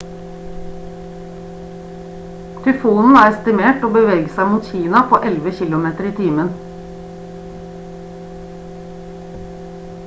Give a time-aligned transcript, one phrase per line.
[2.63, 6.51] tyfonen er estimert til å bevege seg mot kina på 11 kilometer i timen